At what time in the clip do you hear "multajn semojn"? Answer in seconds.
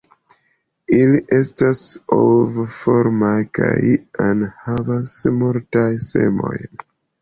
5.41-6.87